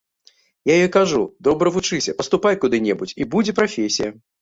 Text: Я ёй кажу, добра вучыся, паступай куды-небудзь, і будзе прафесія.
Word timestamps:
Я 0.71 0.77
ёй 0.85 0.89
кажу, 0.95 1.21
добра 1.49 1.73
вучыся, 1.77 2.17
паступай 2.25 2.61
куды-небудзь, 2.67 3.17
і 3.21 3.33
будзе 3.37 3.51
прафесія. 3.65 4.15